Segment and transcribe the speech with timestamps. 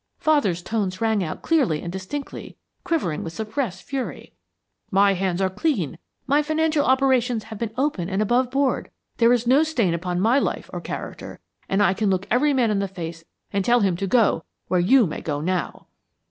[0.17, 4.33] Father's tones rang out clearly and distinctly, quivering with suppressed fury.
[4.89, 9.45] 'My hands are clean, my financial operations have been open and above board; there is
[9.45, 12.87] no stain upon my life or character, and I can look every man in the
[12.87, 15.85] face and tell him to go where you may go now!'